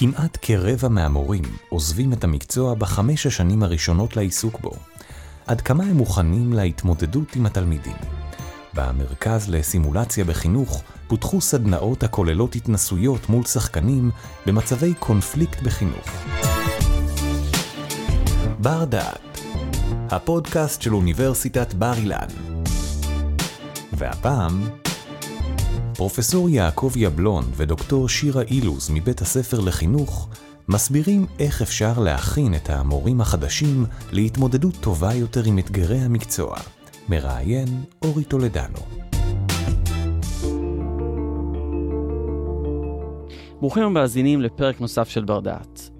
[0.00, 4.72] כמעט כרבע מהמורים עוזבים את המקצוע בחמש השנים הראשונות לעיסוק בו.
[5.46, 7.96] עד כמה הם מוכנים להתמודדות עם התלמידים?
[8.74, 14.10] במרכז לסימולציה בחינוך פותחו סדנאות הכוללות התנסויות מול שחקנים
[14.46, 16.10] במצבי קונפליקט בחינוך.
[18.58, 19.40] בר דעת,
[20.10, 22.28] הפודקאסט של אוניברסיטת בר אילן.
[23.92, 24.68] והפעם,
[26.00, 30.28] פרופסור יעקב יבלון ודוקטור שירה אילוז מבית הספר לחינוך
[30.68, 36.56] מסבירים איך אפשר להכין את המורים החדשים להתמודדות טובה יותר עם אתגרי המקצוע.
[37.08, 37.68] מראיין
[38.04, 38.78] אורי טולדנו.
[43.60, 45.90] ברוכים המאזינים לפרק נוסף של בר דעת.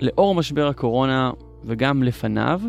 [0.00, 1.30] לאור משבר הקורונה
[1.64, 2.60] וגם לפניו,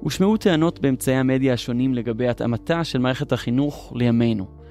[0.00, 4.63] הושמעו טענות באמצעי המדיה השונים לגבי התאמתה של מערכת החינוך לימינו.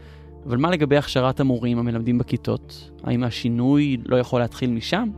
[0.45, 2.91] אבל מה לגבי הכשרת המורים המלמדים בכיתות?
[3.03, 5.09] האם השינוי לא יכול להתחיל משם?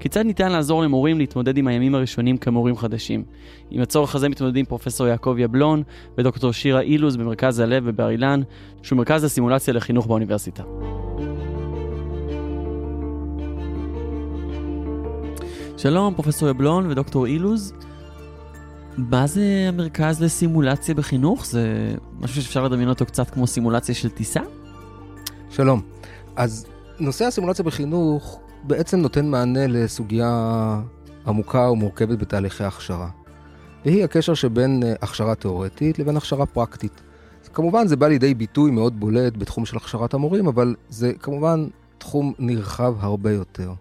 [0.00, 3.24] כיצד ניתן לעזור למורים להתמודד עם הימים הראשונים כמורים חדשים?
[3.70, 5.82] עם הצורך הזה מתמודדים פרופסור יעקב יבלון
[6.18, 8.40] ודוקטור שירה אילוז במרכז הלב בבר אילן,
[8.82, 10.62] שהוא מרכז הסימולציה לחינוך באוניברסיטה.
[15.76, 17.74] שלום, פרופסור יבלון ודוקטור אילוז.
[18.96, 21.46] מה זה המרכז לסימולציה בחינוך?
[21.46, 24.40] זה משהו שאפשר לדמיין אותו קצת כמו סימולציה של טיסה?
[25.52, 25.82] שלום.
[26.36, 26.66] אז
[27.00, 30.80] נושא הסימולציה בחינוך בעצם נותן מענה לסוגיה
[31.26, 33.08] עמוקה ומורכבת בתהליכי הכשרה.
[33.84, 37.02] והיא הקשר שבין אה, הכשרה תאורטית לבין הכשרה פרקטית.
[37.52, 42.32] כמובן זה בא לידי ביטוי מאוד בולט בתחום של הכשרת המורים, אבל זה כמובן תחום
[42.38, 43.72] נרחב הרבה יותר.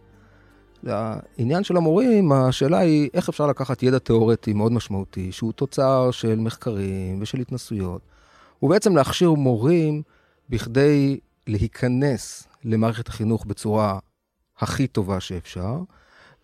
[0.84, 6.40] לעניין של המורים, השאלה היא איך אפשר לקחת ידע תיאורטי מאוד משמעותי, שהוא תוצר של
[6.40, 8.02] מחקרים ושל התנסויות,
[8.64, 10.02] ובעצם להכשיר מורים
[10.50, 14.00] בכדי להיכנס למערכת החינוך בצורה
[14.60, 15.78] הכי טובה שאפשר,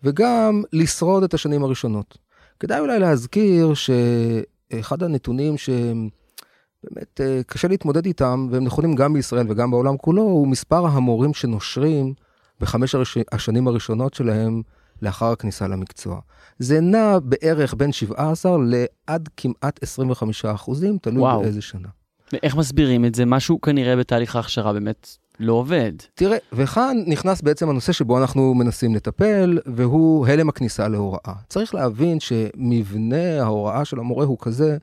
[0.02, 2.18] וגם לשרוד את השנים הראשונות.
[2.60, 9.70] כדאי אולי להזכיר שאחד הנתונים שבאמת אה, קשה להתמודד איתם, והם נכונים גם בישראל וגם
[9.70, 12.14] בעולם כולו, הוא מספר המורים שנושרים
[12.60, 13.18] בחמש הראש...
[13.32, 14.62] השנים הראשונות שלהם
[15.02, 16.20] לאחר הכניסה למקצוע.
[16.58, 21.42] זה נע בערך בין 17 לעד כמעט 25 אחוזים, תלוי וואו.
[21.42, 21.88] באיזה שנה.
[22.32, 23.26] ואיך מסבירים את זה?
[23.26, 25.92] משהו כנראה בתהליך ההכשרה באמת לא עובד.
[26.14, 31.34] תראה, וכאן נכנס בעצם הנושא שבו אנחנו מנסים לטפל, והוא הלם הכניסה להוראה.
[31.48, 34.76] צריך להבין שמבנה ההוראה של המורה הוא כזה,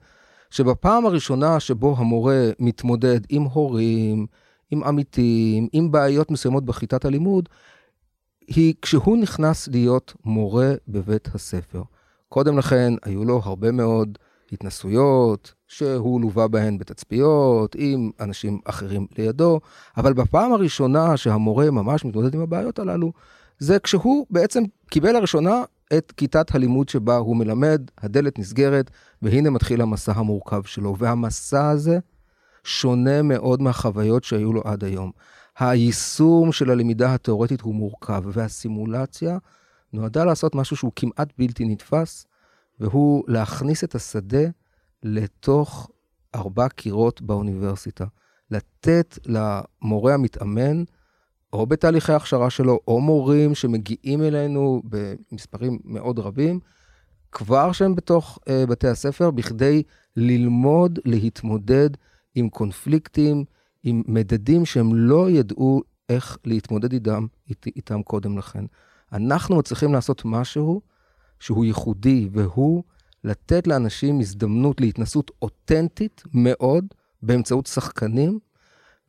[0.50, 4.26] שבפעם הראשונה שבו המורה מתמודד עם הורים,
[4.72, 7.50] עם עמיתים, עם בעיות מסוימות בכיתת הלימוד,
[8.48, 11.82] היא כשהוא נכנס להיות מורה בבית הספר.
[12.30, 14.18] קודם לכן היו לו הרבה מאוד
[14.52, 19.60] התנסויות, שהוא לווה בהן בתצפיות, עם אנשים אחרים לידו,
[19.98, 23.12] אבל בפעם הראשונה שהמורה ממש מתמודד עם הבעיות הללו,
[23.60, 25.64] זה כשהוא בעצם קיבל לראשונה
[25.98, 30.96] את כיתת הלימוד שבה הוא מלמד, הדלת נסגרת, והנה מתחיל המסע המורכב שלו.
[30.98, 32.00] והמסע הזה
[32.64, 35.12] שונה מאוד מהחוויות שהיו לו עד היום.
[35.60, 39.38] היישום של הלמידה התיאורטית הוא מורכב, והסימולציה
[39.94, 42.26] נועדה לעשות משהו שהוא כמעט בלתי נתפס,
[42.80, 44.48] והוא להכניס את השדה
[45.06, 45.90] לתוך
[46.36, 48.06] ארבע קירות באוניברסיטה.
[48.52, 50.84] לתת למורה המתאמן,
[51.54, 56.60] או בתהליכי ההכשרה שלו, או מורים שמגיעים אלינו במספרים מאוד רבים,
[57.32, 59.84] כבר שהם בתוך uh, בתי הספר, בכדי
[60.16, 61.90] ללמוד להתמודד
[62.36, 63.46] עם קונפליקטים,
[63.84, 68.66] עם מדדים שהם לא ידעו איך להתמודד איתם, אית, איתם קודם לכן.
[69.14, 70.82] אנחנו מצליחים לעשות משהו
[71.40, 72.84] שהוא ייחודי, והוא
[73.26, 76.86] לתת לאנשים הזדמנות להתנסות אותנטית מאוד
[77.22, 78.40] באמצעות שחקנים,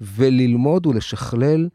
[0.01, 1.69] וללמוד ולשכלל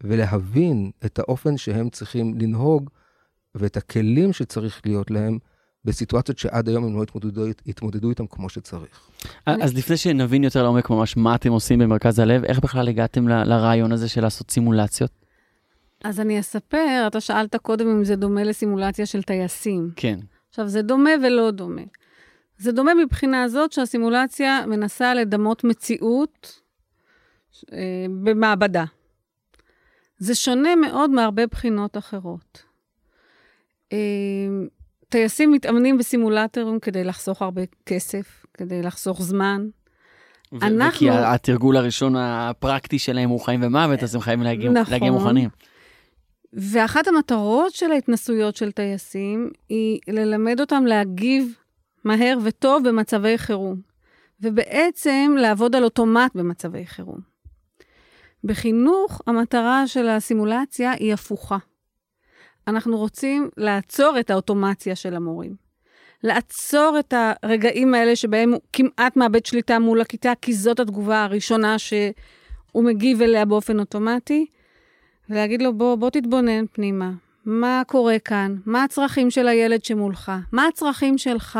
[0.00, 2.90] ולהבין את האופן שהם צריכים לנהוג
[3.54, 5.38] ואת הכלים שצריך להיות להם
[5.84, 9.10] בסיטואציות שעד היום הם לא התמודדו, התמודדו איתם כמו שצריך.
[9.46, 13.44] אז לפני שנבין יותר לעומק ממש מה אתם עושים במרכז הלב, איך בכלל הגעתם ל-
[13.44, 15.10] לרעיון הזה של לעשות סימולציות?
[16.04, 19.90] אז אני אספר, אתה שאלת קודם אם זה דומה לסימולציה של טייסים.
[19.96, 20.18] כן.
[20.56, 21.82] עכשיו, זה דומה ולא דומה.
[22.58, 26.60] זה דומה מבחינה זאת שהסימולציה מנסה לדמות מציאות
[27.72, 27.78] אה,
[28.22, 28.84] במעבדה.
[30.18, 32.62] זה שונה מאוד מהרבה בחינות אחרות.
[33.92, 33.98] אה,
[35.08, 39.66] טייסים מתאמנים בסימולטורים כדי לחסוך הרבה כסף, כדי לחסוך זמן.
[40.52, 40.88] ו- אנחנו...
[40.88, 44.92] וכי התרגול הראשון הפרקטי שלהם הוא חיים ומוות, אז הם חייבים להגיע, נכון.
[44.92, 45.48] להגיע מוכנים.
[46.52, 51.54] ואחת המטרות של ההתנסויות של טייסים היא ללמד אותם להגיב
[52.04, 53.80] מהר וטוב במצבי חירום,
[54.40, 57.20] ובעצם לעבוד על אוטומט במצבי חירום.
[58.44, 61.58] בחינוך, המטרה של הסימולציה היא הפוכה.
[62.68, 65.56] אנחנו רוצים לעצור את האוטומציה של המורים.
[66.22, 71.78] לעצור את הרגעים האלה שבהם הוא כמעט מאבד שליטה מול הכיתה, כי זאת התגובה הראשונה
[71.78, 74.46] שהוא מגיב אליה באופן אוטומטי,
[75.30, 77.12] ולהגיד לו, בוא, בוא תתבונן פנימה.
[77.44, 78.56] מה קורה כאן?
[78.66, 80.32] מה הצרכים של הילד שמולך?
[80.52, 81.58] מה הצרכים שלך?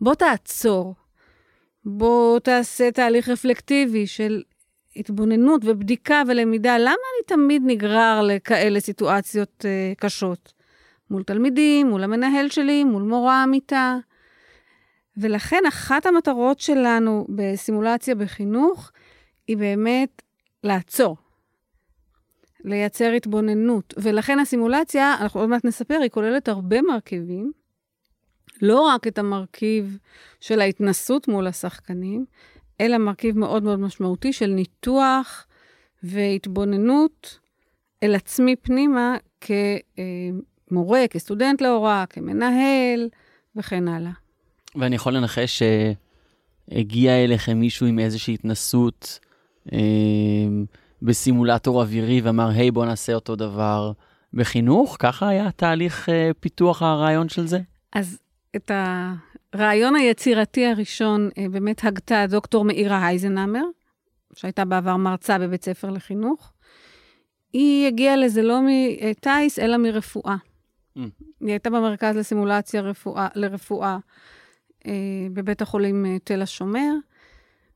[0.00, 0.94] בוא תעצור.
[1.84, 4.42] בוא תעשה תהליך רפלקטיבי של
[4.96, 6.78] התבוננות ובדיקה ולמידה.
[6.78, 10.52] למה אני תמיד נגרר לכאלה סיטואציות uh, קשות?
[11.10, 13.96] מול תלמידים, מול המנהל שלי, מול מורה המיטה.
[15.16, 18.92] ולכן אחת המטרות שלנו בסימולציה בחינוך
[19.48, 20.22] היא באמת
[20.64, 21.16] לעצור,
[22.64, 23.94] לייצר התבוננות.
[23.96, 27.52] ולכן הסימולציה, אנחנו עוד מעט נספר, היא כוללת הרבה מרכיבים,
[28.62, 29.98] לא רק את המרכיב
[30.40, 32.24] של ההתנסות מול השחקנים,
[32.80, 35.46] אלא מרכיב מאוד מאוד משמעותי של ניתוח
[36.02, 37.38] והתבוננות
[38.02, 39.16] אל עצמי פנימה
[40.70, 43.08] כמורה, כסטודנט להוראה, כמנהל
[43.56, 44.12] וכן הלאה.
[44.76, 45.62] ואני יכול לנחש
[46.70, 49.18] שהגיע אליכם מישהו עם איזושהי התנסות
[49.72, 49.78] אה,
[51.02, 53.92] בסימולטור אווירי ואמר, היי, בוא נעשה אותו דבר
[54.34, 54.96] בחינוך?
[54.98, 57.58] ככה היה תהליך אה, פיתוח הרעיון של זה?
[57.92, 58.18] אז
[58.56, 58.70] את
[59.52, 63.64] הרעיון היצירתי הראשון אה, באמת הגתה דוקטור מאירה הייזנאמר,
[64.34, 66.52] שהייתה בעבר מרצה בבית ספר לחינוך.
[67.52, 70.36] היא הגיעה לזה לא מטיס, אלא מרפואה.
[70.98, 71.00] Mm.
[71.40, 73.98] היא הייתה במרכז לסימולציה רפואה, לרפואה
[74.86, 74.92] אה,
[75.32, 76.92] בבית החולים אה, תל השומר,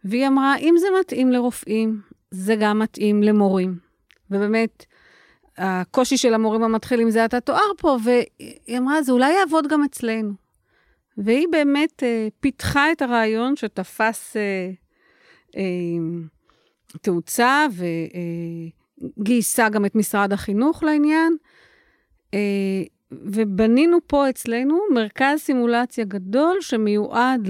[0.05, 2.01] והיא אמרה, אם זה מתאים לרופאים,
[2.33, 3.79] זה גם מתאים למורים.
[4.31, 4.87] ובאמת,
[5.59, 10.33] הקושי של המורים המתחילים זה אתה תואר פה, והיא אמרה, זה אולי יעבוד גם אצלנו.
[11.17, 14.71] והיא באמת אה, פיתחה את הרעיון שתפס אה,
[15.57, 15.63] אה,
[17.03, 17.67] תאוצה
[19.19, 21.37] וגייסה גם את משרד החינוך לעניין.
[22.35, 22.83] אה,
[23.13, 27.49] ובנינו פה אצלנו מרכז סימולציה גדול שמיועד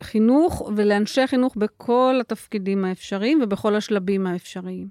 [0.00, 4.88] לחינוך ולאנשי חינוך בכל התפקידים האפשריים ובכל השלבים האפשריים.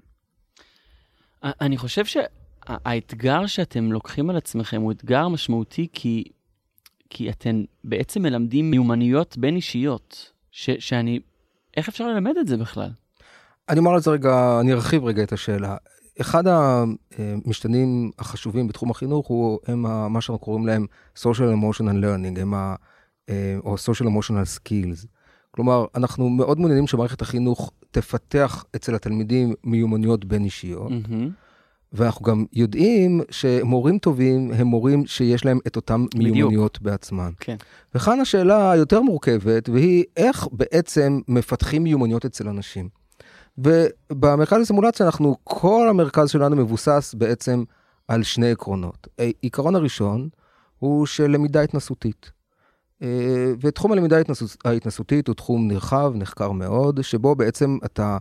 [1.44, 6.24] אני חושב שהאתגר שאתם לוקחים על עצמכם הוא אתגר משמעותי כי
[7.10, 11.20] כי אתן בעצם מלמדים מיומנויות בין אישיות, ש, שאני,
[11.76, 12.90] איך אפשר ללמד את זה בכלל?
[13.68, 15.76] אני אומר על זה רגע, אני ארחיב רגע את השאלה.
[16.20, 20.86] אחד המשתנים החשובים בתחום החינוך הוא, הם מה שאנחנו קוראים להם
[21.18, 22.74] social emotional learning, הם ה,
[23.64, 25.06] או social emotional skills.
[25.50, 30.92] כלומר, אנחנו מאוד מעוניינים שמערכת החינוך תפתח אצל התלמידים מיומנויות בין אישיות.
[30.92, 31.44] Mm-hmm.
[31.92, 37.32] ואנחנו גם יודעים שמורים טובים הם מורים שיש להם את אותם מיומנויות בעצמם.
[37.40, 37.56] כן.
[37.94, 42.88] וכאן השאלה היותר מורכבת, והיא איך בעצם מפתחים מיומנויות אצל אנשים.
[43.58, 47.64] ובמרכז לסימולציה אנחנו, כל המרכז שלנו מבוסס בעצם
[48.08, 49.08] על שני עקרונות.
[49.18, 50.28] העיקרון הראשון
[50.78, 52.30] הוא של למידה התנסותית.
[53.04, 54.16] אה, ותחום הלמידה
[54.64, 58.18] ההתנסותית הוא תחום נרחב, נחקר מאוד, שבו בעצם אתה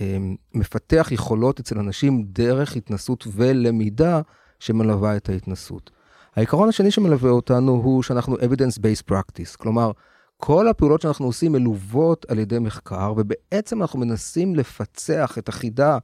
[0.00, 4.20] אמ, מפתח יכולות אצל אנשים דרך התנסות ולמידה
[4.58, 5.90] שמלווה את ההתנסות.
[6.36, 9.90] העיקרון השני שמלווה אותנו הוא שאנחנו evidence-based practice, כלומר,
[10.36, 15.98] כל הפעולות שאנחנו עושים מלוות על ידי מחקר, ובעצם אנחנו מנסים לפצח את החידה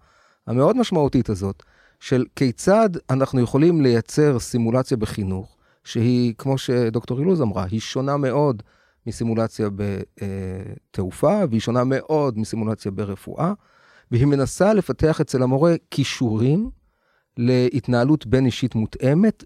[0.47, 1.63] המאוד משמעותית הזאת,
[2.01, 8.63] של כיצד אנחנו יכולים לייצר סימולציה בחינוך, שהיא, כמו שדוקטור אילוז אמרה, היא שונה מאוד
[9.07, 13.53] מסימולציה בתעופה, והיא שונה מאוד מסימולציה ברפואה,
[14.11, 16.71] והיא מנסה לפתח אצל המורה כישורים
[17.37, 19.45] להתנהלות בין אישית מותאמת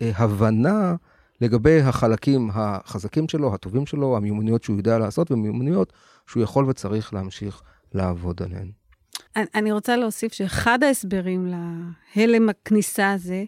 [0.00, 0.94] והבנה
[1.40, 5.92] לגבי החלקים החזקים שלו, הטובים שלו, המיומנויות שהוא יודע לעשות ומיומנויות
[6.26, 7.62] שהוא יכול וצריך להמשיך
[7.94, 8.70] לעבוד עליהן.
[9.54, 11.52] אני רוצה להוסיף שאחד ההסברים
[12.16, 13.44] להלם הכניסה הזה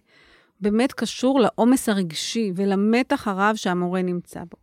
[0.61, 4.57] באמת קשור לעומס הרגשי ולמתח הרב שהמורה נמצא בו.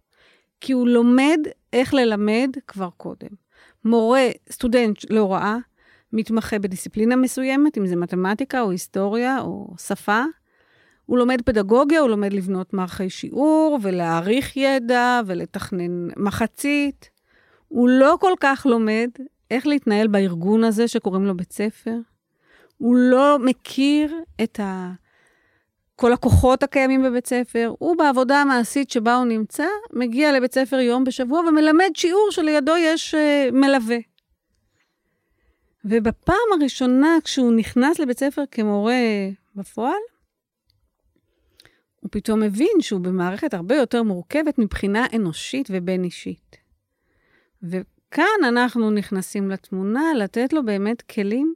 [0.61, 1.39] כי הוא לומד
[1.73, 3.29] איך ללמד כבר קודם.
[3.85, 5.57] מורה, סטודנט להוראה,
[6.13, 10.23] מתמחה בדיסציפלינה מסוימת, אם זה מתמטיקה או היסטוריה או שפה.
[11.05, 17.09] הוא לומד פדגוגיה, הוא לומד לבנות מערכי שיעור ולהעריך ידע ולתכנן מחצית.
[17.67, 19.09] הוא לא כל כך לומד
[19.51, 21.97] איך להתנהל בארגון הזה שקוראים לו בית ספר.
[22.77, 24.91] הוא לא מכיר את ה...
[25.95, 31.03] כל הכוחות הקיימים בבית ספר, הוא בעבודה המעשית שבה הוא נמצא, מגיע לבית ספר יום
[31.03, 33.97] בשבוע ומלמד שיעור שלידו יש uh, מלווה.
[35.85, 38.95] ובפעם הראשונה כשהוא נכנס לבית ספר כמורה
[39.55, 40.01] בפועל,
[41.99, 46.57] הוא פתאום מבין שהוא במערכת הרבה יותר מורכבת מבחינה אנושית ובין אישית.
[47.63, 51.53] וכאן אנחנו נכנסים לתמונה, לתת לו באמת כלים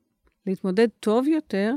[0.47, 1.73] להתמודד טוב יותר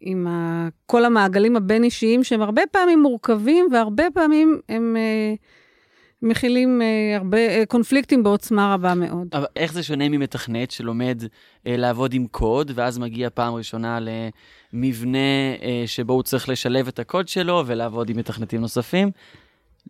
[0.00, 5.34] עם ה, כל המעגלים הבין-אישיים, שהם הרבה פעמים מורכבים, והרבה פעמים הם אה,
[6.22, 9.28] מכילים אה, הרבה אה, קונפליקטים בעוצמה רבה מאוד.
[9.32, 11.22] אבל איך זה שונה ממתכנת שלומד
[11.66, 13.98] אה, לעבוד עם קוד, ואז מגיע פעם ראשונה
[14.72, 15.18] למבנה
[15.62, 19.10] אה, שבו הוא צריך לשלב את הקוד שלו ולעבוד עם מתכנתים נוספים?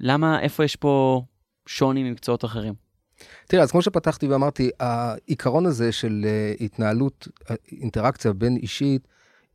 [0.00, 1.22] למה, איפה יש פה
[1.66, 2.74] שוני ממקצועות אחרים?
[3.46, 9.08] תראה, אז כמו שפתחתי ואמרתי, העיקרון הזה של אה, התנהלות, אה, אינטראקציה בין אישית,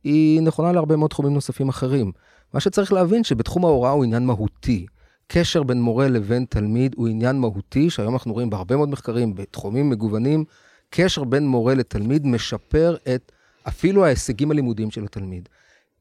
[0.06, 2.12] היא נכונה להרבה מאוד תחומים נוספים אחרים.
[2.54, 4.86] מה שצריך להבין שבתחום ההוראה הוא עניין מהותי.
[5.28, 9.90] קשר בין מורה לבין תלמיד הוא עניין מהותי, שהיום אנחנו רואים בהרבה מאוד מחקרים בתחומים
[9.90, 10.44] מגוונים,
[10.90, 13.32] קשר בין מורה לתלמיד משפר את
[13.68, 15.48] אפילו ההישגים הלימודיים של התלמיד.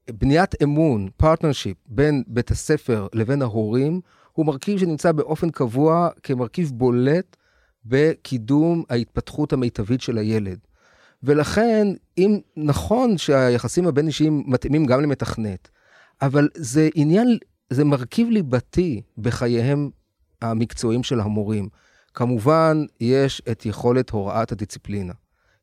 [0.10, 4.02] בניית אמון, partnership, בין בית הספר לבין ההורים,
[4.34, 7.36] הוא מרכיב שנמצא באופן קבוע כמרכיב בולט
[7.86, 10.60] בקידום ההתפתחות המיטבית של הילד.
[11.26, 15.70] ולכן, אם נכון שהיחסים הבין-אישיים מתאימים גם למתכנת,
[16.22, 17.38] אבל זה עניין,
[17.70, 19.90] זה מרכיב ליבתי בחייהם
[20.42, 21.70] המקצועיים של המורים.
[22.14, 25.14] כמובן, יש את יכולת הוראת הדיציפלינה.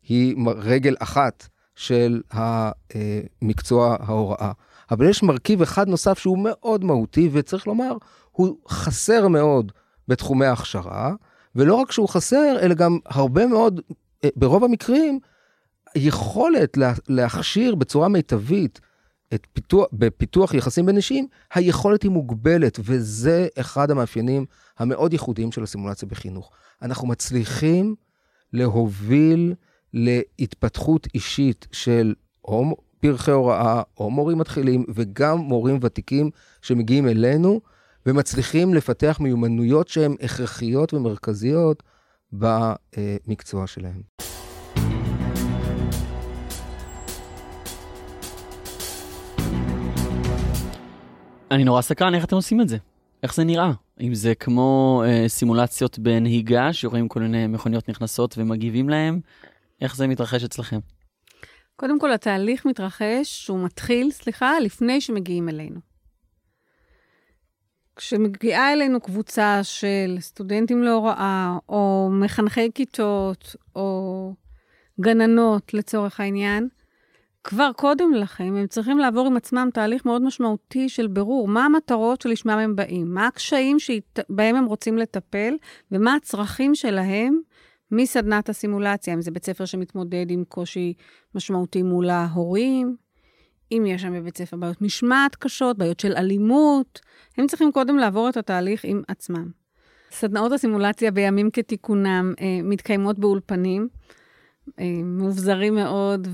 [0.09, 4.53] היא רגל אחת של המקצוע ההוראה.
[4.91, 7.97] אבל יש מרכיב אחד נוסף שהוא מאוד מהותי, וצריך לומר,
[8.31, 9.73] הוא חסר מאוד
[10.09, 11.15] בתחומי ההכשרה,
[11.57, 13.81] ולא רק שהוא חסר, אלא גם הרבה מאוד,
[14.25, 15.19] אה, ברוב המקרים,
[15.95, 18.81] יכולת להכשיר בצורה מיטבית
[19.35, 24.47] את פיתוח, בפיתוח יחסים בין אישים, היכולת היא מוגבלת, וזה אחד המאפיינים
[24.79, 26.51] המאוד ייחודיים של הסימולציה בחינוך.
[26.83, 27.95] אנחנו מצליחים
[28.53, 29.55] להוביל
[29.95, 36.31] להתפתחות אישית של או פרחי הוראה, או מורים מתחילים, וגם מורים ותיקים
[36.63, 37.61] שמגיעים אלינו,
[38.07, 41.83] ומצליחים לפתח מיומנויות שהן הכרחיות ומרכזיות
[42.33, 44.03] במקצוע שלהם.
[51.53, 52.77] אני נורא סקרן איך אתם עושים את זה.
[53.23, 53.73] איך זה נראה?
[54.01, 59.21] אם זה כמו אה, סימולציות בנהיגה, שרואים כל מיני מכוניות נכנסות ומגיבים להם,
[59.81, 60.79] איך זה מתרחש אצלכם?
[61.77, 65.81] קודם כל, התהליך מתרחש, הוא מתחיל, סליחה, לפני שמגיעים אלינו.
[67.97, 74.35] כשמגיעה אלינו קבוצה של סטודנטים להוראה, או מחנכי כיתות, או
[75.01, 76.69] גננות לצורך העניין,
[77.45, 81.49] כבר קודם לכן הם צריכים לעבור עם עצמם תהליך מאוד משמעותי של בירור.
[81.49, 85.55] מה המטרות שלשמם הם באים, מה הקשיים שבהם הם רוצים לטפל,
[85.93, 87.41] ומה הצרכים שלהם
[87.91, 90.95] מסדנת הסימולציה, אם זה בית ספר שמתמודד עם קושי
[91.35, 92.97] משמעותי מול ההורים,
[93.73, 97.01] אם יש שם בבית ספר בעיות משמעת קשות, בעיות של אלימות,
[97.39, 99.49] הם צריכים קודם לעבור את התהליך עם עצמם.
[100.11, 103.89] סדנאות הסימולציה בימים כתיקונם אה, מתקיימות באולפנים,
[105.05, 106.29] מאובזרים מאוד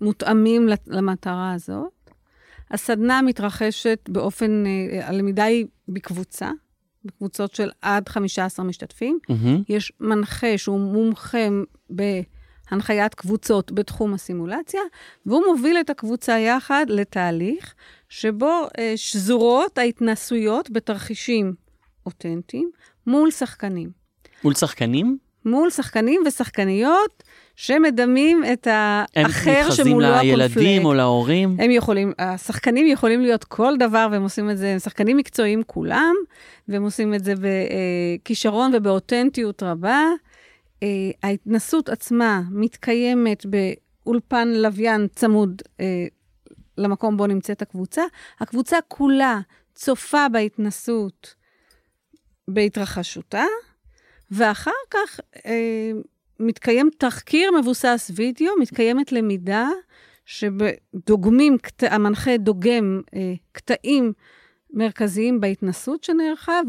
[0.00, 2.10] ומותאמים אה, למטרה הזאת.
[2.70, 6.50] הסדנה מתרחשת באופן, אה, הלמידה היא בקבוצה,
[7.04, 9.18] בקבוצות של עד 15 משתתפים.
[9.30, 9.64] Mm-hmm.
[9.68, 11.48] יש מנחה שהוא מומחה
[11.90, 14.80] בהנחיית קבוצות בתחום הסימולציה,
[15.26, 17.74] והוא מוביל את הקבוצה יחד לתהליך
[18.08, 21.54] שבו אה, שזורות ההתנסויות בתרחישים
[22.06, 22.70] אותנטיים
[23.06, 23.90] מול שחקנים.
[24.44, 25.29] מול שחקנים?
[25.44, 27.22] מול שחקנים ושחקניות
[27.56, 30.32] שמדמים את האחר שמולו הקונפלקט.
[30.32, 31.56] הם מתחזים לילדים או להורים?
[31.58, 36.14] הם יכולים, השחקנים יכולים להיות כל דבר, והם עושים את זה, הם שחקנים מקצועיים כולם,
[36.68, 40.04] והם עושים את זה בכישרון ובאותנטיות רבה.
[40.82, 40.88] אה,
[41.22, 46.06] ההתנסות עצמה מתקיימת באולפן לוויין צמוד אה,
[46.78, 48.02] למקום בו נמצאת הקבוצה.
[48.40, 49.40] הקבוצה כולה
[49.74, 51.34] צופה בהתנסות
[52.48, 53.44] בהתרחשותה,
[54.30, 55.90] ואחר כך אה,
[56.40, 59.68] מתקיים תחקיר מבוסס וידאו, מתקיימת למידה
[60.24, 61.56] שדוגמים.
[61.82, 64.12] המנחה דוגם אה, קטעים
[64.72, 66.60] מרכזיים בהתנסות שנערכה,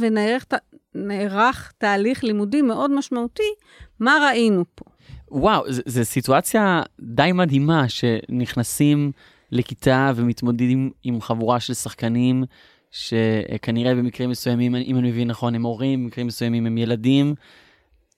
[0.96, 3.54] ונערך תהליך לימודי מאוד משמעותי,
[4.00, 4.86] מה ראינו פה.
[5.32, 9.12] וואו, זו סיטואציה די מדהימה שנכנסים
[9.52, 12.44] לכיתה ומתמודדים עם חבורה של שחקנים,
[12.92, 17.36] שכנראה במקרים מסוימים, אם אני מבין נכון, הם הורים, במקרים מסוימים הם ילדים,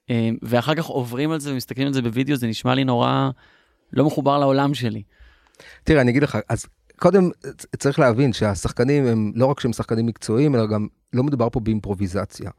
[0.10, 3.30] אה, ואחר כך עוברים על זה ומסתכלים על זה בווידאו, זה נשמע לי נורא
[3.94, 5.04] לא מחובר לעולם שלי.
[5.84, 6.66] תראה, אני אגיד לך, אז
[6.96, 7.30] קודם
[7.78, 12.52] צריך להבין שהשחקנים הם לא רק שהם שחקנים מקצועיים, אלא גם לא מדובר פה באימפרוביזציה.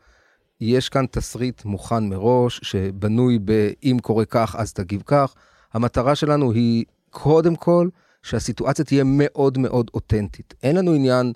[0.60, 5.34] יש כאן תסריט מוכן מראש, שבנוי ב"אם קורה כך, אז תגיב כך".
[5.72, 7.88] המטרה שלנו היא קודם כל
[8.22, 10.54] שהסיטואציה תהיה מאוד מאוד אותנטית.
[10.62, 11.32] אין לנו עניין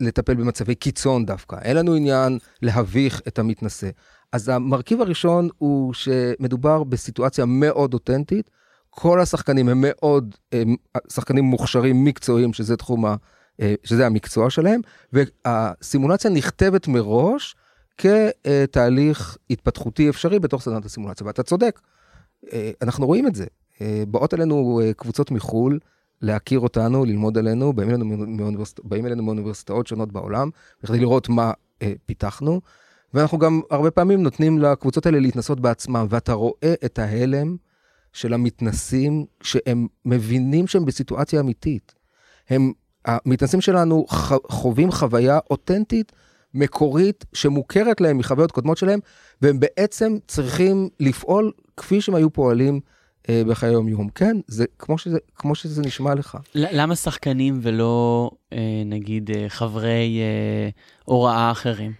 [0.00, 3.88] לטפל במצבי קיצון דווקא, אין לנו עניין להביך את המתנשא.
[4.32, 8.50] אז המרכיב הראשון הוא שמדובר בסיטואציה מאוד אותנטית,
[8.90, 10.76] כל השחקנים הם מאוד הם
[11.12, 13.16] שחקנים מוכשרים מקצועיים, שזה תחום ה...
[13.60, 14.80] אה, שזה המקצוע שלהם,
[15.12, 17.56] והסימולציה נכתבת מראש
[17.98, 21.80] כתהליך התפתחותי אפשרי בתוך סדנת הסימולציה, ואתה צודק,
[22.52, 23.46] אה, אנחנו רואים את זה.
[23.80, 25.78] אה, באות אלינו קבוצות מחו"ל
[26.22, 28.80] להכיר אותנו, ללמוד עלינו, באים אלינו, מאוניברסיט...
[28.84, 30.50] באים אלינו מאוניברסיטאות שונות בעולם,
[30.86, 31.52] כדי לראות מה
[32.06, 32.60] פיתחנו,
[33.14, 37.56] ואנחנו גם הרבה פעמים נותנים לקבוצות האלה להתנסות בעצמם, ואתה רואה את ההלם
[38.12, 41.94] של המתנסים, שהם מבינים שהם בסיטואציה אמיתית.
[42.50, 42.72] הם
[43.04, 44.06] המתנסים שלנו
[44.50, 46.12] חווים חוויה אותנטית,
[46.54, 49.00] מקורית, שמוכרת להם מחוויות קודמות שלהם,
[49.42, 52.95] והם בעצם צריכים לפעול כפי שהם היו פועלים אה,
[53.30, 54.08] בחיי היום-יום.
[54.08, 56.38] כן, זה כמו שזה, כמו שזה נשמע לך.
[56.54, 60.68] למה שחקנים ולא, אה, נגיד, אה, חברי אה,
[61.04, 61.92] הוראה אחרים?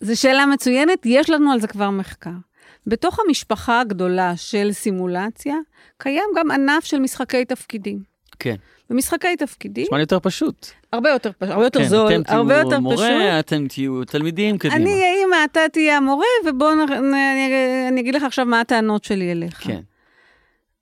[0.00, 2.30] זו שאלה מצוינת, יש לנו על זה כבר מחקר.
[2.86, 5.56] בתוך המשפחה הגדולה של סימולציה,
[5.98, 8.02] קיים גם ענף של משחקי תפקידים.
[8.38, 8.54] כן.
[8.90, 9.84] במשחקי תפקידים.
[9.84, 10.66] נשמע לי יותר פשוט.
[10.92, 13.08] הרבה יותר פשוט, הרבה יותר כן, זול, הרבה יותר מורה, פשוט.
[13.38, 14.76] אתם תהיו תלמידים, קדימה.
[14.76, 16.92] אני אהיה אימא, אתה תהיה המורה, ובואו נ...
[16.92, 17.48] אני,
[17.88, 19.60] אני אגיד לך עכשיו מה הטענות שלי אליך.
[19.64, 19.80] כן.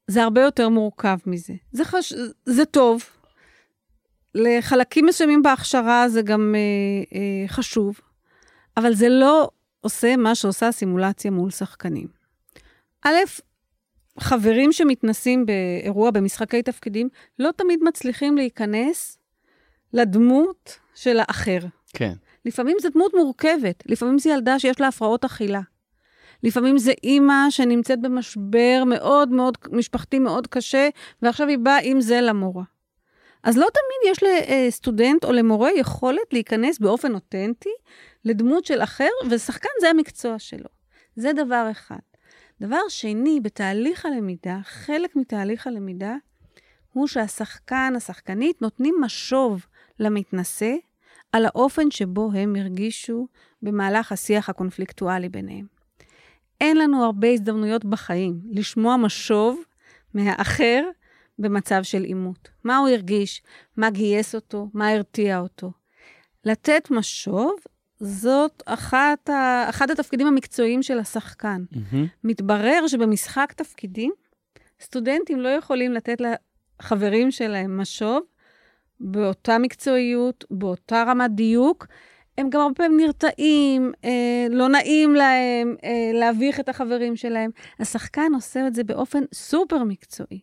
[0.06, 1.54] זה הרבה יותר מורכב מזה.
[1.73, 2.12] זה, חש...
[2.47, 3.04] זה טוב.
[4.35, 8.00] לחלקים מסוימים בהכשרה זה גם אה, אה, חשוב,
[8.76, 12.06] אבל זה לא עושה מה שעושה הסימולציה מול שחקנים.
[13.04, 13.16] א',
[14.18, 19.18] חברים שמתנסים באירוע, במשחקי תפקידים, לא תמיד מצליחים להיכנס
[19.92, 21.59] לדמות של האחר.
[21.88, 22.12] כן.
[22.44, 25.61] לפעמים זו דמות מורכבת, לפעמים זו ילדה שיש לה הפרעות אכילה.
[26.42, 30.88] לפעמים זה אימא שנמצאת במשבר מאוד מאוד משפחתי מאוד קשה,
[31.22, 32.64] ועכשיו היא באה עם זה למורה.
[33.42, 37.72] אז לא תמיד יש לסטודנט או למורה יכולת להיכנס באופן אותנטי
[38.25, 40.68] לדמות של אחר, ושחקן זה המקצוע שלו.
[41.16, 41.99] זה דבר אחד.
[42.61, 46.16] דבר שני, בתהליך הלמידה, חלק מתהליך הלמידה
[46.92, 49.66] הוא שהשחקן, השחקנית, נותנים משוב
[49.99, 50.75] למתנשא
[51.32, 53.26] על האופן שבו הם הרגישו
[53.62, 55.71] במהלך השיח הקונפליקטואלי ביניהם.
[56.61, 59.61] אין לנו הרבה הזדמנויות בחיים לשמוע משוב
[60.15, 60.83] מהאחר
[61.38, 62.49] במצב של עימות.
[62.65, 63.43] מה הוא הרגיש,
[63.77, 65.71] מה גייס אותו, מה הרתיע אותו.
[66.45, 67.57] לתת משוב
[68.01, 69.67] זאת אחת ה...
[69.69, 71.65] אחד התפקידים המקצועיים של השחקן.
[71.73, 71.97] Mm-hmm.
[72.25, 74.12] מתברר שבמשחק תפקידים,
[74.81, 76.21] סטודנטים לא יכולים לתת
[76.81, 78.23] לחברים שלהם משוב
[79.01, 81.87] באותה מקצועיות, באותה רמת דיוק.
[82.38, 87.51] הם גם הרבה פעמים נרתעים, אה, לא נעים להם אה, להביך את החברים שלהם.
[87.81, 90.40] השחקן עושה את זה באופן סופר מקצועי.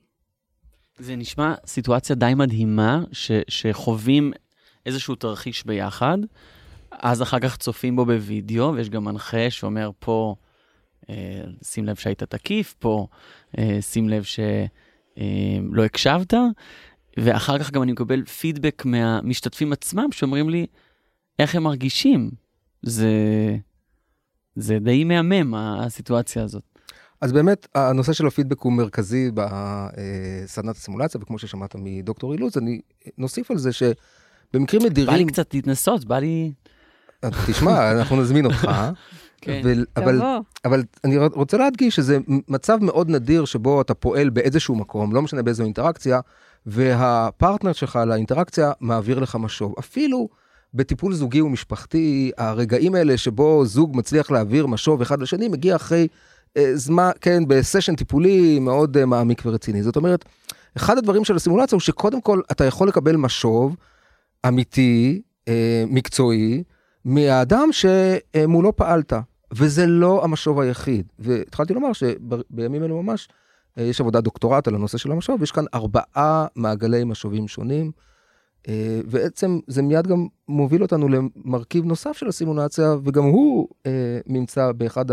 [0.99, 4.31] זה נשמע סיטואציה די מדהימה, ש, שחווים
[4.85, 6.17] איזשהו תרחיש ביחד.
[6.91, 10.35] אז אחר כך צופים בו בווידאו, ויש גם מנחה שאומר פה,
[11.09, 13.07] אה, שים לב שהיית תקיף, פה,
[13.57, 16.33] אה, שים לב שלא אה, הקשבת,
[17.17, 20.65] ואחר כך גם אני מקבל פידבק מהמשתתפים עצמם שאומרים לי
[21.39, 22.31] איך הם מרגישים.
[22.81, 23.11] זה,
[24.55, 26.63] זה די מהמם, הסיטואציה הזאת.
[27.21, 32.81] אז באמת, הנושא של הפידבק הוא מרכזי בסדנת הסימולציה, וכמו ששמעת מדוקטור אילוז, אני
[33.17, 35.11] נוסיף על זה שבמקרים נדירים...
[35.11, 36.51] בא לי קצת להתנסות, בא לי...
[37.47, 38.71] תשמע, אנחנו נזמין אותך.
[39.41, 39.61] כן,
[39.97, 40.21] אבל,
[40.65, 45.41] אבל אני רוצה להדגיש שזה מצב מאוד נדיר שבו אתה פועל באיזשהו מקום, לא משנה
[45.41, 46.19] באיזו אינטראקציה,
[46.65, 49.73] והפרטנר שלך לאינטראקציה מעביר לך משוב.
[49.79, 50.29] אפילו
[50.73, 56.07] בטיפול זוגי ומשפחתי, הרגעים האלה שבו זוג מצליח להעביר משוב אחד לשני, מגיע אחרי
[56.57, 59.83] אה, זמן, כן, בסשן טיפולי מאוד אה, מעמיק ורציני.
[59.83, 60.25] זאת אומרת,
[60.77, 63.75] אחד הדברים של הסימולציה הוא שקודם כל אתה יכול לקבל משוב
[64.47, 66.63] אמיתי, אה, מקצועי,
[67.05, 69.13] מהאדם שמולו פעלת,
[69.53, 71.07] וזה לא המשוב היחיד.
[71.19, 73.27] והתחלתי לומר שבימים אלו ממש
[73.77, 77.91] אה, יש עבודת דוקטורט על הנושא של המשוב, יש כאן ארבעה מעגלי משובים שונים,
[78.69, 85.05] ובעצם זה מיד גם מוביל אותנו למרכיב נוסף של הסימולציה, וגם הוא אה, נמצא באחד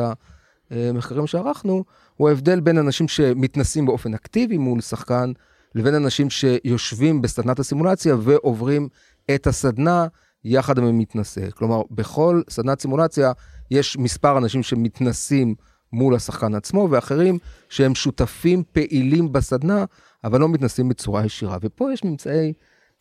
[0.70, 1.84] המחקרים שערכנו,
[2.16, 5.32] הוא ההבדל בין אנשים שמתנסים באופן אקטיבי מול שחקן,
[5.74, 8.88] לבין אנשים שיושבים בסדנת הסימולציה ועוברים
[9.34, 10.06] את הסדנה
[10.44, 11.50] יחד עם המתנשא.
[11.50, 13.32] כלומר, בכל סדנת סימולציה
[13.70, 15.54] יש מספר אנשים שמתנסים
[15.92, 17.38] מול השחקן עצמו, ואחרים
[17.68, 19.84] שהם שותפים פעילים בסדנה,
[20.24, 21.58] אבל לא מתנסים בצורה ישירה.
[21.60, 22.52] ופה יש ממצאי...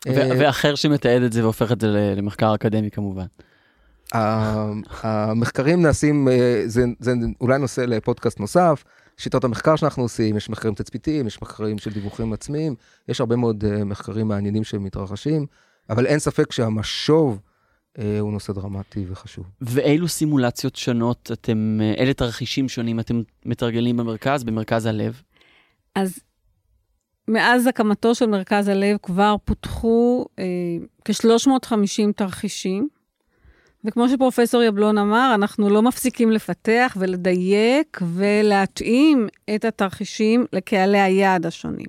[0.06, 3.26] אה, ואחר שמתעד את זה והופך את זה למחקר אקדמי כמובן.
[5.02, 8.84] המחקרים נעשים, אה, זה, זה אולי נושא לפודקאסט נוסף,
[9.16, 12.74] שיטות המחקר שאנחנו עושים, יש מחקרים תצפיתיים, יש מחקרים של דיווחים עצמיים,
[13.08, 15.46] יש הרבה מאוד אה, מחקרים מעניינים שמתרחשים.
[15.90, 17.40] אבל אין ספק שהמשוב
[18.20, 19.46] הוא נושא דרמטי וחשוב.
[19.60, 25.22] ואילו סימולציות שונות אתם, אלה תרחישים שונים אתם מתרגלים במרכז, במרכז הלב?
[25.94, 26.18] אז
[27.28, 30.44] מאז הקמתו של מרכז הלב כבר פותחו אה,
[31.04, 32.88] כ-350 תרחישים,
[33.84, 41.86] וכמו שפרופסור יבלון אמר, אנחנו לא מפסיקים לפתח ולדייק ולהתאים את התרחישים לקהלי היעד השונים.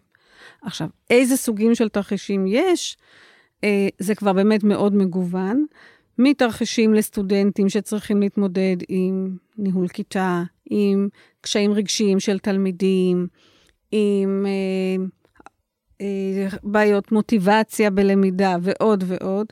[0.61, 2.97] עכשיו, איזה סוגים של תרחישים יש?
[3.63, 5.65] אה, זה כבר באמת מאוד מגוון.
[6.17, 11.07] מתרחישים לסטודנטים שצריכים להתמודד עם ניהול כיתה, עם
[11.41, 13.27] קשיים רגשיים של תלמידים,
[13.91, 15.05] עם אה,
[16.63, 19.47] בעיות מוטיבציה בלמידה ועוד ועוד,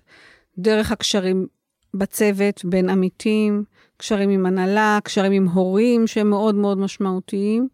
[0.58, 1.48] דרך הקשרים
[1.94, 3.64] בצוות בין עמיתים,
[3.98, 7.68] קשרים עם הנהלה, קשרים עם הורים שהם מאוד מאוד משמעותיים.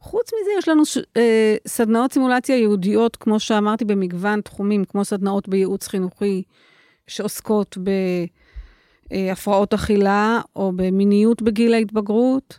[0.00, 0.82] חוץ מזה, יש לנו
[1.16, 6.42] אה, סדנאות סימולציה ייעודיות, כמו שאמרתי, במגוון תחומים, כמו סדנאות בייעוץ חינוכי,
[7.06, 7.78] שעוסקות
[9.10, 12.58] בהפרעות אכילה או במיניות בגיל ההתבגרות.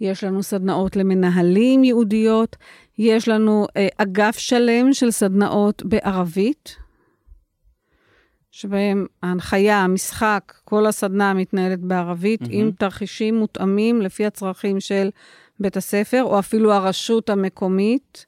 [0.00, 2.56] יש לנו סדנאות למנהלים ייעודיות,
[2.98, 6.76] יש לנו אה, אגף שלם של סדנאות בערבית,
[8.50, 12.48] שבהם ההנחיה, המשחק, כל הסדנה מתנהלת בערבית, mm-hmm.
[12.50, 15.10] עם תרחישים מותאמים לפי הצרכים של
[15.60, 18.26] בית הספר, או אפילו הרשות המקומית.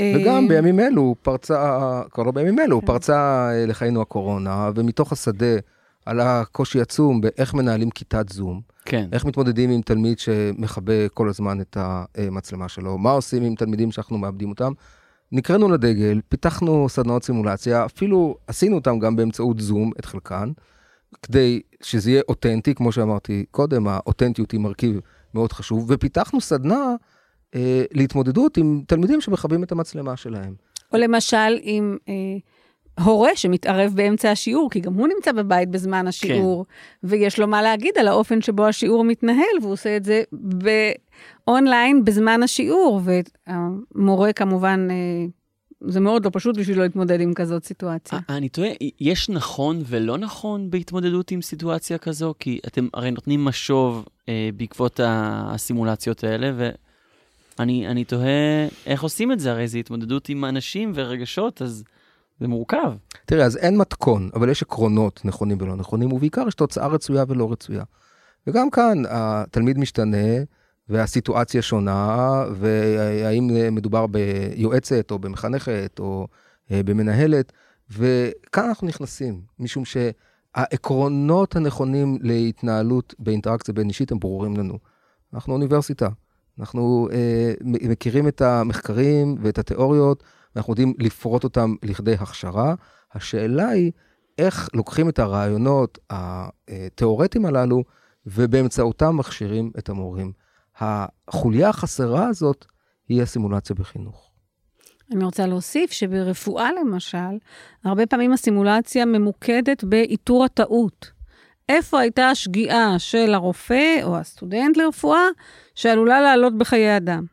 [0.00, 2.86] וגם אה, בימים אלו פרצה, כבר לא בימים אלו, כן.
[2.86, 5.56] פרצה אה, לחיינו הקורונה, ומתוך השדה
[6.06, 8.71] עלה קושי עצום באיך מנהלים כיתת זום.
[8.84, 9.08] כן.
[9.12, 14.18] איך מתמודדים עם תלמיד שמכבה כל הזמן את המצלמה שלו, מה עושים עם תלמידים שאנחנו
[14.18, 14.72] מאבדים אותם.
[15.32, 20.50] נקראנו לדגל, פיתחנו סדנאות סימולציה, אפילו עשינו אותם גם באמצעות זום, את חלקן,
[21.22, 25.00] כדי שזה יהיה אותנטי, כמו שאמרתי קודם, האותנטיות היא מרכיב
[25.34, 26.94] מאוד חשוב, ופיתחנו סדנה
[27.54, 30.54] אה, להתמודדות עם תלמידים שמכבים את המצלמה שלהם.
[30.92, 32.14] או למשל עם אה,
[33.00, 37.08] הורה שמתערב באמצע השיעור, כי גם הוא נמצא בבית בזמן השיעור, כן.
[37.08, 42.42] ויש לו מה להגיד על האופן שבו השיעור מתנהל, והוא עושה את זה באונליין בזמן
[42.42, 44.88] השיעור, והמורה כמובן...
[44.90, 45.26] אה,
[45.88, 48.18] זה מאוד לא פשוט בשבילו להתמודד עם כזאת סיטואציה.
[48.30, 48.68] אה, אני טועה,
[49.00, 52.34] יש נכון ולא נכון בהתמודדות עם סיטואציה כזו?
[52.38, 56.70] כי אתם הרי נותנים משוב אה, בעקבות הסימולציות האלה,
[57.58, 61.84] ואני תוהה איך עושים את זה, הרי זו התמודדות עם אנשים ורגשות, אז
[62.42, 62.92] זה מורכב.
[63.26, 67.52] תראה, אז אין מתכון, אבל יש עקרונות נכונים ולא נכונים, ובעיקר יש תוצאה רצויה ולא
[67.52, 67.84] רצויה.
[68.46, 70.26] וגם כאן התלמיד משתנה,
[70.88, 76.26] והסיטואציה שונה, והאם מדובר ביועצת או במחנכת או
[76.70, 77.52] אה, במנהלת,
[77.90, 84.78] וכאן אנחנו נכנסים, משום שהעקרונות הנכונים להתנהלות באינטראקציה בין אישית הם ברורים לנו.
[85.34, 86.08] אנחנו אוניברסיטה,
[86.60, 90.22] אנחנו אה, מכירים את המחקרים ואת התיאוריות,
[90.54, 92.74] ואנחנו יודעים לפרוט אותם לכדי הכשרה.
[93.12, 93.92] השאלה היא
[94.38, 97.82] איך לוקחים את הרעיונות התיאורטיים הללו,
[98.26, 100.32] ובאמצעותם מכשירים את המורים.
[100.78, 102.66] החוליה החסרה הזאת
[103.08, 104.32] היא הסימולציה בחינוך.
[105.12, 107.38] אני רוצה להוסיף שברפואה למשל,
[107.84, 111.10] הרבה פעמים הסימולציה ממוקדת באיתור הטעות.
[111.68, 115.26] איפה הייתה השגיאה של הרופא או הסטודנט לרפואה
[115.74, 117.24] שעלולה לעלות בחיי אדם?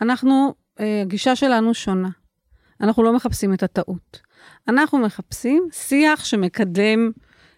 [0.00, 2.08] אנחנו, אה, הגישה שלנו שונה.
[2.80, 4.20] אנחנו לא מחפשים את הטעות.
[4.68, 7.10] אנחנו מחפשים שיח שמקדם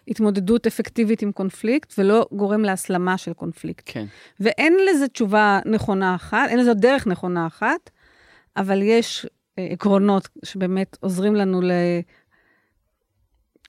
[0.07, 3.83] התמודדות אפקטיבית עם קונפליקט, ולא גורם להסלמה של קונפליקט.
[3.85, 4.05] כן.
[4.39, 7.89] ואין לזה תשובה נכונה אחת, אין לזה דרך נכונה אחת,
[8.57, 9.25] אבל יש
[9.59, 11.71] אה, עקרונות שבאמת עוזרים לנו ל...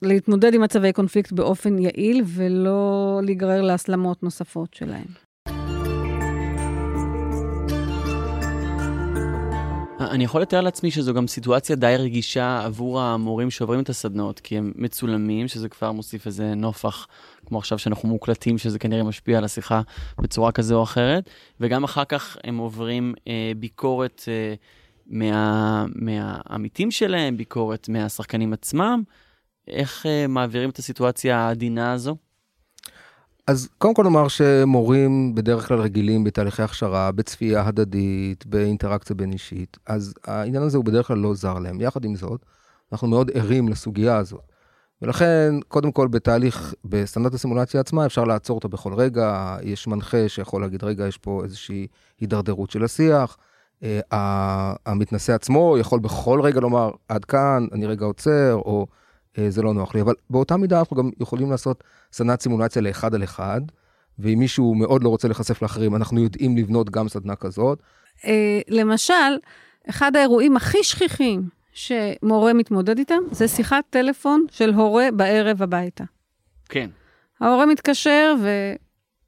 [0.02, 5.29] להתמודד עם מצבי קונפליקט באופן יעיל, ולא להיגרר להסלמות נוספות שלהם.
[10.00, 14.58] אני יכול לתאר לעצמי שזו גם סיטואציה די רגישה עבור המורים שעוברים את הסדנאות, כי
[14.58, 17.06] הם מצולמים, שזה כבר מוסיף איזה נופח,
[17.46, 19.80] כמו עכשיו שאנחנו מוקלטים, שזה כנראה משפיע על השיחה
[20.20, 24.54] בצורה כזו או אחרת, וגם אחר כך הם עוברים אה, ביקורת אה,
[25.06, 29.02] מה, מהעמיתים שלהם, ביקורת מהשחקנים עצמם.
[29.68, 32.16] איך אה, מעבירים את הסיטואציה העדינה הזו?
[33.50, 39.76] אז קודם כל נאמר שמורים בדרך כלל רגילים בתהליכי הכשרה, בצפייה הדדית, באינטראקציה בין אישית,
[39.86, 41.80] אז העניין הזה הוא בדרך כלל לא זר להם.
[41.80, 42.44] יחד עם זאת,
[42.92, 44.40] אנחנו מאוד ערים לסוגיה הזאת.
[45.02, 50.62] ולכן, קודם כל בתהליך, בסטנדרט הסימולציה עצמה, אפשר לעצור אותו בכל רגע, יש מנחה שיכול
[50.62, 51.86] להגיד, רגע, יש פה איזושהי
[52.20, 53.36] הידרדרות של השיח.
[53.82, 54.00] אה,
[54.86, 58.86] המתנשא עצמו יכול בכל רגע לומר, עד כאן, אני רגע עוצר, או
[59.48, 63.24] זה לא נוח לי, אבל באותה מידה אנחנו גם יכולים לעשות סדנת סימולציה לאחד על
[63.24, 63.60] אחד,
[64.18, 67.78] ואם מישהו מאוד לא רוצה להיחשף לאחרים, אנחנו יודעים לבנות גם סדנה כזאת.
[68.24, 69.38] אה, למשל,
[69.90, 76.04] אחד האירועים הכי שכיחים שמורה מתמודד איתם, זה שיחת טלפון של הורה בערב הביתה.
[76.68, 76.90] כן.
[77.40, 78.34] ההורה מתקשר,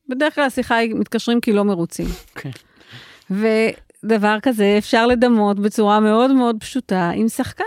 [0.09, 2.07] ובדרך כלל השיחה היא מתקשרים כי לא מרוצים.
[2.35, 2.51] כן.
[4.05, 7.65] דבר כזה אפשר לדמות בצורה מאוד מאוד פשוטה עם שחקן.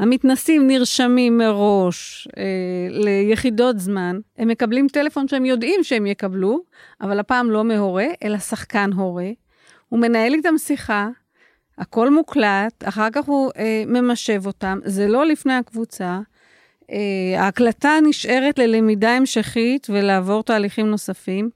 [0.00, 2.42] המתנסים נרשמים מראש אה,
[2.90, 6.60] ליחידות זמן, הם מקבלים טלפון שהם יודעים שהם יקבלו,
[7.00, 9.30] אבל הפעם לא מהורה, אלא שחקן הורה.
[9.88, 11.08] הוא מנהל איתם שיחה,
[11.78, 16.20] הכל מוקלט, אחר כך הוא אה, ממשב אותם, זה לא לפני הקבוצה.
[16.90, 21.50] אה, ההקלטה נשארת ללמידה המשכית ולעבור תהליכים נוספים.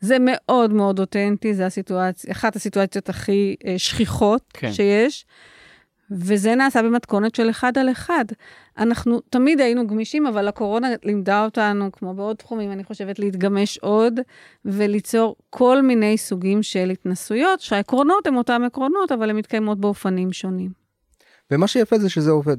[0.00, 4.72] זה מאוד מאוד אותנטי, זו הסיטואציה, אחת הסיטואציות הכי אה, שכיחות כן.
[4.72, 5.26] שיש.
[6.14, 8.24] וזה נעשה במתכונת של אחד על אחד.
[8.78, 14.20] אנחנו תמיד היינו גמישים, אבל הקורונה לימדה אותנו, כמו בעוד תחומים, אני חושבת, להתגמש עוד
[14.64, 20.70] וליצור כל מיני סוגים של התנסויות, שהעקרונות הם אותם עקרונות, אבל הן מתקיימות באופנים שונים.
[21.50, 22.56] ומה שיפה זה שזה עובד.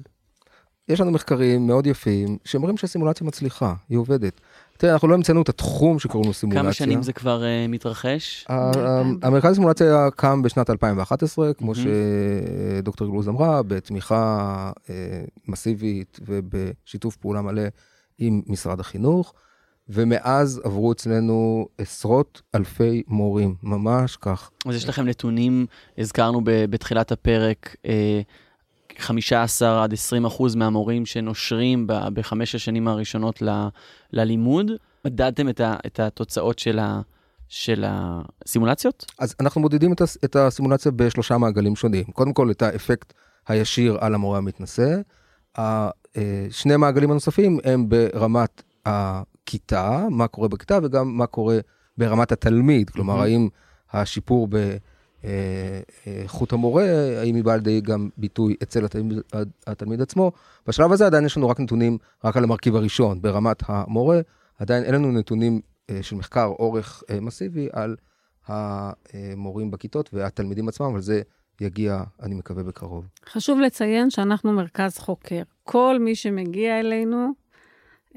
[0.89, 4.41] יש לנו מחקרים מאוד יפים שאומרים שהסימולציה מצליחה, היא עובדת.
[4.77, 6.63] תראה, אנחנו לא המצאנו את התחום שקוראים לו סימולציה.
[6.63, 8.45] כמה שנים זה כבר uh, מתרחש?
[8.49, 14.89] המרכז לסימולציה קם בשנת 2011, כמו שדוקטור גלוז אמרה, בתמיכה uh,
[15.47, 17.63] מסיבית ובשיתוף פעולה מלא
[18.17, 19.33] עם משרד החינוך,
[19.89, 24.51] ומאז עברו אצלנו עשרות אלפי מורים, ממש כך.
[24.65, 25.65] אז יש לכם נתונים,
[25.97, 27.89] הזכרנו בתחילת הפרק, uh,
[28.97, 33.67] 15 עד 20 אחוז מהמורים שנושרים בחמש השנים הראשונות ל,
[34.11, 34.71] ללימוד.
[35.05, 37.01] מדדתם את, ה, את התוצאות של, ה,
[37.49, 39.05] של הסימולציות?
[39.19, 42.03] אז אנחנו מודדים את, הס, את הסימולציה בשלושה מעגלים שונים.
[42.03, 43.13] קודם כל, את האפקט
[43.47, 44.95] הישיר על המורה המתנשא.
[45.59, 45.89] אה,
[46.49, 51.57] שני מעגלים הנוספים הם ברמת הכיתה, מה קורה בכיתה, וגם מה קורה
[51.97, 52.89] ברמת התלמיד.
[52.89, 53.23] כלומר, mm-hmm.
[53.23, 53.47] האם
[53.93, 54.75] השיפור ב...
[56.05, 56.85] איכות המורה,
[57.21, 59.19] האם היא באה לידי גם ביטוי אצל התלמיד,
[59.67, 60.31] התלמיד עצמו.
[60.67, 64.19] בשלב הזה עדיין יש לנו רק נתונים רק על המרכיב הראשון, ברמת המורה,
[64.59, 67.95] עדיין אין לנו נתונים אה, של מחקר אורך אה, מסיבי על
[68.47, 71.21] המורים בכיתות והתלמידים עצמם, אבל זה
[71.61, 73.07] יגיע, אני מקווה, בקרוב.
[73.29, 75.41] חשוב לציין שאנחנו מרכז חוקר.
[75.63, 77.29] כל מי שמגיע אלינו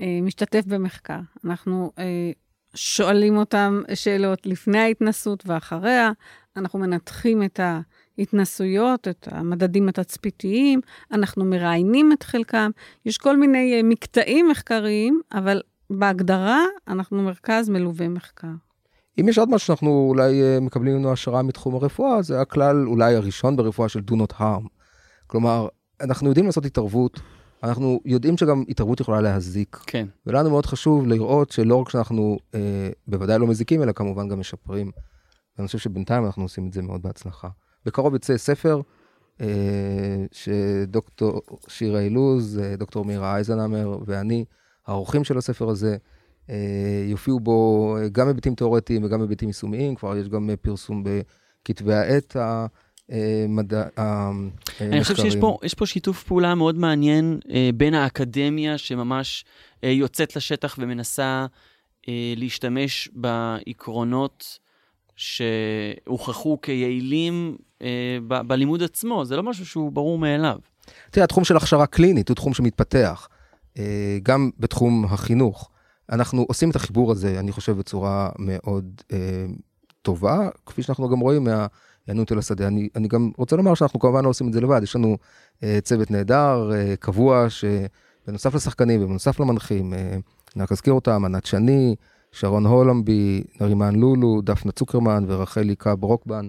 [0.01, 1.18] אה, משתתף במחקר.
[1.44, 1.92] אנחנו
[2.75, 6.11] שואלים אותם שאלות לפני ההתנסות ואחריה,
[6.59, 7.61] אנחנו מנתחים את
[8.18, 10.81] ההתנסויות, את המדדים התצפיתיים,
[11.12, 12.71] אנחנו מראיינים את חלקם.
[13.07, 18.49] יש כל מיני אה, מקטעים מחקריים, אבל בהגדרה אנחנו מרכז מלווה מחקר.
[19.21, 23.14] אם יש עוד משהו שאנחנו אולי אה, מקבלים ממנו השראה מתחום הרפואה, זה הכלל אולי
[23.14, 24.68] הראשון ברפואה של do not harm.
[25.27, 25.68] כלומר,
[26.01, 27.21] אנחנו יודעים לעשות התערבות,
[27.62, 29.79] אנחנו יודעים שגם התערבות יכולה להזיק.
[29.87, 30.07] כן.
[30.27, 34.90] ולנו מאוד חשוב לראות שלא רק שאנחנו אה, בוודאי לא מזיקים, אלא כמובן גם משפרים
[35.59, 37.49] ואני חושב שבינתיים אנחנו עושים את זה מאוד בהצלחה.
[37.87, 38.81] בקרוב יצא ספר
[39.40, 39.47] אה,
[40.33, 44.44] שדוקטור שירה אילוז, אה, דוקטור מירה אייזנהמר ואני,
[44.87, 45.97] האורחים של הספר הזה,
[46.51, 52.37] אה, יופיעו בו גם היבטים תיאורטיים וגם היבטים יישומיים, כבר יש גם פרסום בכתבי העת
[53.09, 54.92] המדע, המחקרים.
[54.92, 59.44] אני חושב שיש פה, פה שיתוף פעולה מאוד מעניין אה, בין האקדמיה, שממש
[59.85, 61.47] אה, יוצאת לשטח ומנסה
[62.09, 64.59] אה, להשתמש בעקרונות
[65.18, 70.59] שהוכחו כיעילים אה, ב- בלימוד עצמו, זה לא משהו שהוא ברור מאליו.
[71.11, 73.28] תראה, התחום של הכשרה קלינית הוא תחום שמתפתח,
[73.78, 75.70] אה, גם בתחום החינוך.
[76.12, 79.46] אנחנו עושים את החיבור הזה, אני חושב, בצורה מאוד אה,
[80.02, 82.66] טובה, כפי שאנחנו גם רואים מההיענות אל השדה.
[82.66, 85.16] אני, אני גם רוצה לומר שאנחנו כמובן לא עושים את זה לבד, יש לנו
[85.62, 90.16] אה, צוות נהדר, אה, קבוע, שבנוסף לשחקנים ובנוסף למנחים, אה,
[90.70, 91.94] אזכיר אותם, ענת שני,
[92.33, 96.49] שרון הולמבי, נרימן לולו, דפנה צוקרמן ורחלי קאב רוקבן.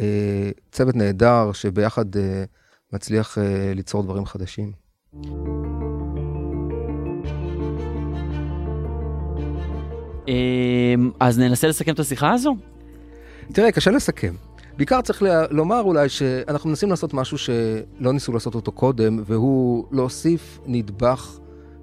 [0.00, 2.44] אה, צוות נהדר שביחד אה,
[2.92, 4.72] מצליח אה, ליצור דברים חדשים.
[11.20, 12.56] אז ננסה לסכם את השיחה הזו?
[13.52, 14.34] תראה, קשה לסכם.
[14.76, 20.58] בעיקר צריך לומר אולי שאנחנו מנסים לעשות משהו שלא ניסו לעשות אותו קודם, והוא להוסיף
[20.66, 21.38] נדבך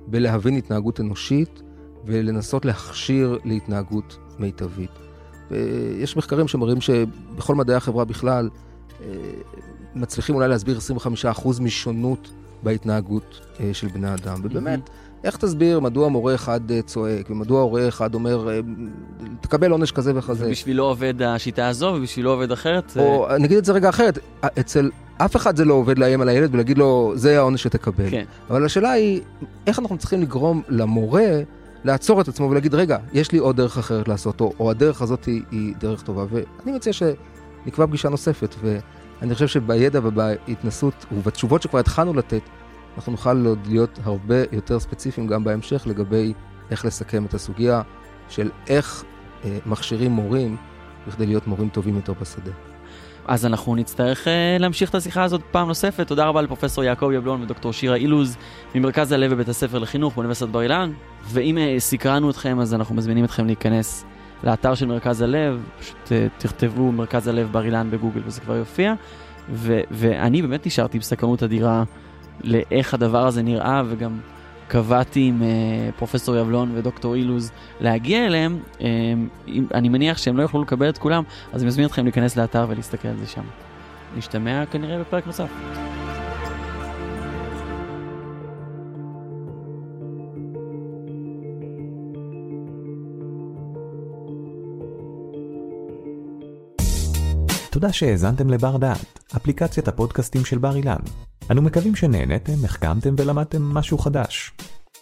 [0.07, 1.61] בלהבין התנהגות אנושית
[2.07, 4.91] ולנסות להכשיר להתנהגות מיטבית.
[5.99, 8.49] יש מחקרים שמראים שבכל מדעי החברה בכלל,
[9.01, 9.07] אה,
[9.95, 12.29] מצליחים אולי להסביר 25% משונות
[12.63, 14.41] בהתנהגות אה, של בני אדם.
[14.43, 14.89] ובאמת,
[15.23, 18.49] איך תסביר מדוע מורה אחד אה, צועק, ומדוע הורה אחד אומר,
[19.41, 20.45] תקבל עונש כזה וכזה.
[20.45, 22.97] ובשבילו עובד השיטה הזו, ובשבילו עובד אחרת?
[22.99, 26.29] או אני אגיד את זה רגע אחרת, אצל אף אחד זה לא עובד לאיים על
[26.29, 28.09] הילד ולהגיד לו, זה העונש שתקבל.
[28.09, 28.23] כן.
[28.49, 29.21] אבל השאלה היא,
[29.67, 31.39] איך אנחנו צריכים לגרום למורה
[31.87, 35.25] לעצור את עצמו ולהגיד, רגע, יש לי עוד דרך אחרת לעשות, או, או הדרך הזאת
[35.25, 36.25] היא, היא דרך טובה.
[36.29, 42.41] ואני מציע שנקבע פגישה נוספת, ואני חושב שבידע ובהתנסות ובתשובות שכבר התחלנו לתת,
[42.97, 46.33] אנחנו נוכל עוד להיות הרבה יותר ספציפיים גם בהמשך לגבי
[46.71, 47.81] איך לסכם את הסוגיה
[48.29, 49.03] של איך
[49.45, 50.57] אה, מכשירים מורים
[51.07, 52.51] בכדי להיות מורים טובים יותר בשדה.
[53.27, 56.07] אז אנחנו נצטרך uh, להמשיך את השיחה הזאת פעם נוספת.
[56.07, 58.37] תודה רבה לפרופסור יעקב יבלון ודוקטור שירה אילוז
[58.75, 60.91] ממרכז הלב בבית הספר לחינוך באוניברסיטת בר אילן.
[61.23, 64.05] ואם uh, סקרנו אתכם, אז אנחנו מזמינים אתכם להיכנס
[64.43, 68.93] לאתר של מרכז הלב, פשוט uh, תכתבו מרכז הלב בר אילן בגוגל וזה כבר יופיע.
[69.49, 71.83] ו- ואני באמת נשארתי בסקרנות אדירה
[72.43, 74.19] לאיך הדבר הזה נראה, וגם
[74.67, 78.59] קבעתי עם uh, פרופסור יבלון ודוקטור אילוז להגיע אליהם.
[78.77, 78.81] Um,
[79.73, 83.07] אני מניח שהם לא יוכלו לקבל את כולם, אז אני מזמין אתכם להיכנס לאתר ולהסתכל
[83.07, 83.43] על זה שם.
[84.17, 85.49] נשתמע כנראה בפרק נוסף.
[97.71, 100.97] תודה שהאזנתם לבר דעת, אפליקציית הפודקאסטים של בר אילן.
[101.51, 104.51] אנו מקווים שנהנתם, החכמתם ולמדתם משהו חדש.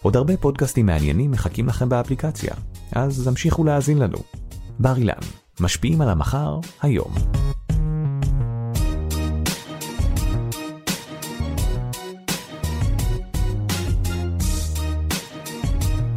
[0.02, 2.54] עוד הרבה פודקאסטים מעניינים מחכים לכם באפליקציה,
[2.92, 4.18] אז המשיכו להאזין לנו.
[4.78, 5.14] בר אילן,
[5.60, 7.14] משפיעים על המחר, היום.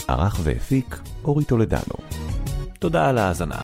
[0.08, 1.96] ערך והפיק אורי טולדנו.
[2.80, 3.56] תודה על ההאזנה.